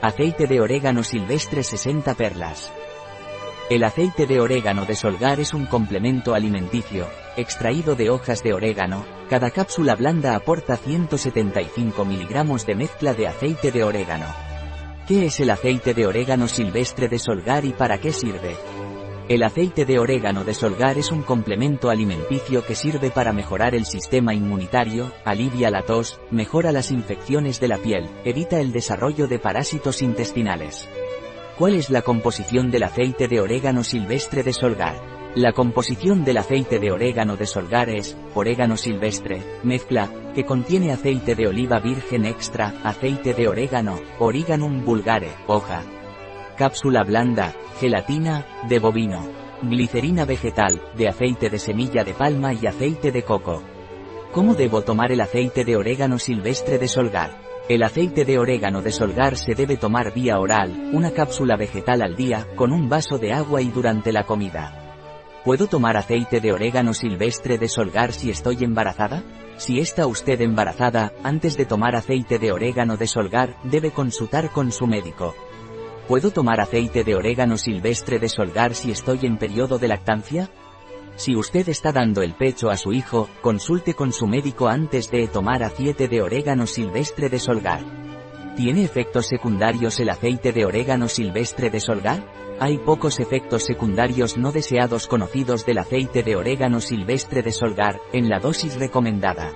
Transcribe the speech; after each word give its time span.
Aceite 0.00 0.46
de 0.46 0.60
orégano 0.60 1.02
silvestre 1.02 1.64
60 1.64 2.14
perlas. 2.14 2.70
El 3.68 3.82
aceite 3.82 4.26
de 4.26 4.40
orégano 4.40 4.84
de 4.84 4.94
Solgar 4.94 5.40
es 5.40 5.52
un 5.54 5.66
complemento 5.66 6.34
alimenticio, 6.34 7.08
extraído 7.36 7.96
de 7.96 8.08
hojas 8.08 8.44
de 8.44 8.54
orégano, 8.54 9.04
cada 9.28 9.50
cápsula 9.50 9.96
blanda 9.96 10.36
aporta 10.36 10.76
175 10.76 12.04
miligramos 12.04 12.64
de 12.64 12.76
mezcla 12.76 13.12
de 13.12 13.26
aceite 13.26 13.72
de 13.72 13.82
orégano. 13.82 14.26
¿Qué 15.08 15.26
es 15.26 15.40
el 15.40 15.50
aceite 15.50 15.94
de 15.94 16.06
orégano 16.06 16.46
silvestre 16.46 17.08
de 17.08 17.18
Solgar 17.18 17.64
y 17.64 17.72
para 17.72 17.98
qué 17.98 18.12
sirve? 18.12 18.56
El 19.28 19.42
aceite 19.42 19.84
de 19.84 19.98
orégano 19.98 20.42
de 20.42 20.54
Solgar 20.54 20.96
es 20.96 21.12
un 21.12 21.20
complemento 21.20 21.90
alimenticio 21.90 22.64
que 22.64 22.74
sirve 22.74 23.10
para 23.10 23.34
mejorar 23.34 23.74
el 23.74 23.84
sistema 23.84 24.32
inmunitario, 24.32 25.12
alivia 25.22 25.70
la 25.70 25.82
tos, 25.82 26.18
mejora 26.30 26.72
las 26.72 26.90
infecciones 26.90 27.60
de 27.60 27.68
la 27.68 27.76
piel, 27.76 28.08
evita 28.24 28.58
el 28.58 28.72
desarrollo 28.72 29.28
de 29.28 29.38
parásitos 29.38 30.00
intestinales. 30.00 30.88
¿Cuál 31.58 31.74
es 31.74 31.90
la 31.90 32.00
composición 32.00 32.70
del 32.70 32.84
aceite 32.84 33.28
de 33.28 33.42
orégano 33.42 33.84
silvestre 33.84 34.42
de 34.42 34.54
Solgar? 34.54 34.96
La 35.34 35.52
composición 35.52 36.24
del 36.24 36.38
aceite 36.38 36.78
de 36.78 36.90
orégano 36.90 37.36
de 37.36 37.44
Solgar 37.44 37.90
es, 37.90 38.16
orégano 38.34 38.78
silvestre, 38.78 39.42
mezcla, 39.62 40.08
que 40.34 40.46
contiene 40.46 40.90
aceite 40.90 41.34
de 41.34 41.48
oliva 41.48 41.80
virgen 41.80 42.24
extra, 42.24 42.72
aceite 42.82 43.34
de 43.34 43.46
orégano, 43.46 44.00
origanum 44.18 44.86
vulgare, 44.86 45.28
hoja, 45.46 45.82
cápsula 46.58 47.04
blanda, 47.04 47.54
gelatina, 47.78 48.44
de 48.68 48.80
bovino, 48.80 49.24
glicerina 49.62 50.24
vegetal, 50.24 50.82
de 50.96 51.08
aceite 51.08 51.50
de 51.50 51.58
semilla 51.60 52.02
de 52.02 52.14
palma 52.14 52.52
y 52.52 52.66
aceite 52.66 53.12
de 53.12 53.22
coco. 53.22 53.62
¿Cómo 54.32 54.56
debo 54.56 54.82
tomar 54.82 55.12
el 55.12 55.20
aceite 55.20 55.64
de 55.64 55.76
orégano 55.76 56.18
silvestre 56.18 56.78
de 56.78 56.88
Solgar? 56.88 57.38
El 57.68 57.84
aceite 57.84 58.24
de 58.24 58.40
orégano 58.40 58.82
de 58.82 58.90
Solgar 58.90 59.36
se 59.36 59.54
debe 59.54 59.76
tomar 59.76 60.12
vía 60.12 60.40
oral, 60.40 60.90
una 60.92 61.12
cápsula 61.12 61.56
vegetal 61.56 62.02
al 62.02 62.16
día, 62.16 62.44
con 62.56 62.72
un 62.72 62.88
vaso 62.88 63.18
de 63.18 63.32
agua 63.32 63.62
y 63.62 63.70
durante 63.70 64.10
la 64.10 64.24
comida. 64.24 64.96
¿Puedo 65.44 65.68
tomar 65.68 65.96
aceite 65.96 66.40
de 66.40 66.52
orégano 66.52 66.92
silvestre 66.92 67.58
de 67.58 67.68
Solgar 67.68 68.12
si 68.12 68.30
estoy 68.30 68.64
embarazada? 68.64 69.22
Si 69.58 69.78
está 69.78 70.08
usted 70.08 70.40
embarazada, 70.40 71.12
antes 71.22 71.56
de 71.56 71.66
tomar 71.66 71.94
aceite 71.94 72.40
de 72.40 72.50
orégano 72.50 72.96
de 72.96 73.06
Solgar, 73.06 73.56
debe 73.62 73.92
consultar 73.92 74.50
con 74.50 74.72
su 74.72 74.88
médico. 74.88 75.36
¿Puedo 76.08 76.30
tomar 76.30 76.58
aceite 76.58 77.04
de 77.04 77.14
orégano 77.14 77.58
silvestre 77.58 78.18
de 78.18 78.30
Solgar 78.30 78.74
si 78.74 78.90
estoy 78.90 79.26
en 79.26 79.36
periodo 79.36 79.78
de 79.78 79.88
lactancia? 79.88 80.48
Si 81.16 81.36
usted 81.36 81.68
está 81.68 81.92
dando 81.92 82.22
el 82.22 82.32
pecho 82.32 82.70
a 82.70 82.78
su 82.78 82.94
hijo, 82.94 83.28
consulte 83.42 83.92
con 83.92 84.14
su 84.14 84.26
médico 84.26 84.68
antes 84.68 85.10
de 85.10 85.26
tomar 85.28 85.62
aceite 85.62 86.08
de 86.08 86.22
orégano 86.22 86.66
silvestre 86.66 87.28
de 87.28 87.38
Solgar. 87.38 87.82
¿Tiene 88.56 88.84
efectos 88.84 89.26
secundarios 89.26 90.00
el 90.00 90.08
aceite 90.08 90.50
de 90.52 90.64
orégano 90.64 91.08
silvestre 91.08 91.68
de 91.68 91.78
Solgar? 91.78 92.24
Hay 92.58 92.78
pocos 92.78 93.20
efectos 93.20 93.64
secundarios 93.64 94.38
no 94.38 94.50
deseados 94.50 95.08
conocidos 95.08 95.66
del 95.66 95.76
aceite 95.76 96.22
de 96.22 96.36
orégano 96.36 96.80
silvestre 96.80 97.42
de 97.42 97.52
Solgar, 97.52 98.00
en 98.14 98.30
la 98.30 98.40
dosis 98.40 98.76
recomendada. 98.76 99.52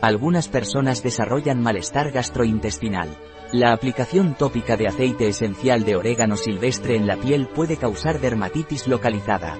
Algunas 0.00 0.46
personas 0.46 1.02
desarrollan 1.02 1.60
malestar 1.60 2.12
gastrointestinal. 2.12 3.08
La 3.50 3.72
aplicación 3.72 4.36
tópica 4.36 4.76
de 4.76 4.86
aceite 4.86 5.26
esencial 5.26 5.84
de 5.84 5.96
orégano 5.96 6.36
silvestre 6.36 6.94
en 6.94 7.08
la 7.08 7.16
piel 7.16 7.48
puede 7.48 7.76
causar 7.76 8.20
dermatitis 8.20 8.86
localizada. 8.86 9.58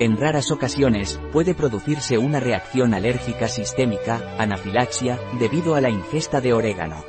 En 0.00 0.16
raras 0.16 0.50
ocasiones, 0.50 1.20
puede 1.30 1.54
producirse 1.54 2.18
una 2.18 2.40
reacción 2.40 2.94
alérgica 2.94 3.46
sistémica, 3.46 4.20
anafilaxia, 4.38 5.20
debido 5.38 5.76
a 5.76 5.80
la 5.80 5.90
ingesta 5.90 6.40
de 6.40 6.52
orégano. 6.52 7.04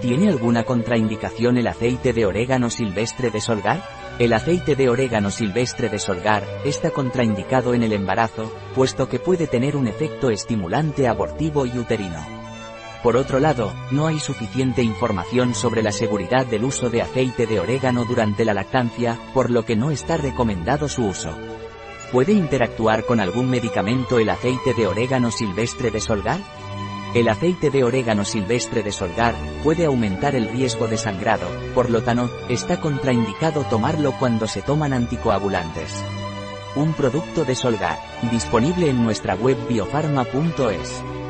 ¿Tiene 0.00 0.28
alguna 0.28 0.64
contraindicación 0.64 1.58
el 1.58 1.68
aceite 1.68 2.12
de 2.12 2.26
orégano 2.26 2.70
silvestre 2.70 3.30
de 3.30 3.40
Solgar? 3.40 3.82
El 4.16 4.32
aceite 4.32 4.76
de 4.76 4.88
orégano 4.88 5.28
silvestre 5.32 5.88
de 5.88 5.98
Solgar 5.98 6.44
está 6.64 6.90
contraindicado 6.90 7.74
en 7.74 7.82
el 7.82 7.92
embarazo, 7.92 8.54
puesto 8.72 9.08
que 9.08 9.18
puede 9.18 9.48
tener 9.48 9.76
un 9.76 9.88
efecto 9.88 10.30
estimulante 10.30 11.08
abortivo 11.08 11.66
y 11.66 11.76
uterino. 11.76 12.24
Por 13.02 13.16
otro 13.16 13.40
lado, 13.40 13.72
no 13.90 14.06
hay 14.06 14.20
suficiente 14.20 14.84
información 14.84 15.52
sobre 15.52 15.82
la 15.82 15.90
seguridad 15.90 16.46
del 16.46 16.64
uso 16.64 16.90
de 16.90 17.02
aceite 17.02 17.48
de 17.48 17.58
orégano 17.58 18.04
durante 18.04 18.44
la 18.44 18.54
lactancia, 18.54 19.18
por 19.34 19.50
lo 19.50 19.64
que 19.64 19.74
no 19.74 19.90
está 19.90 20.16
recomendado 20.16 20.88
su 20.88 21.06
uso. 21.06 21.36
¿Puede 22.12 22.34
interactuar 22.34 23.04
con 23.04 23.18
algún 23.18 23.50
medicamento 23.50 24.20
el 24.20 24.30
aceite 24.30 24.74
de 24.74 24.86
orégano 24.86 25.32
silvestre 25.32 25.90
de 25.90 26.00
Solgar? 26.00 26.38
El 27.14 27.28
aceite 27.28 27.70
de 27.70 27.84
orégano 27.84 28.24
silvestre 28.24 28.82
de 28.82 28.90
Solgar 28.90 29.36
puede 29.62 29.84
aumentar 29.84 30.34
el 30.34 30.48
riesgo 30.48 30.88
de 30.88 30.98
sangrado, 30.98 31.46
por 31.72 31.88
lo 31.88 32.02
tanto, 32.02 32.28
está 32.48 32.80
contraindicado 32.80 33.62
tomarlo 33.62 34.12
cuando 34.18 34.48
se 34.48 34.62
toman 34.62 34.92
anticoagulantes. 34.92 36.02
Un 36.74 36.92
producto 36.92 37.44
de 37.44 37.54
Solgar, 37.54 38.00
disponible 38.32 38.90
en 38.90 39.04
nuestra 39.04 39.36
web 39.36 39.56
biofarma.es. 39.68 41.23